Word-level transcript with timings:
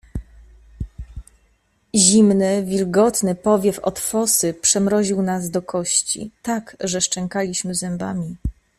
"Zimny, 1.95 2.63
wilgotny 2.65 3.35
powiew 3.35 3.79
od 3.79 3.99
fosy 3.99 4.53
przemroził 4.53 5.21
nas 5.21 5.49
do 5.49 5.61
kości 5.61 6.31
tak, 6.43 6.77
że 6.79 7.01
szczękaliśmy 7.01 7.75
zębami." 7.75 8.35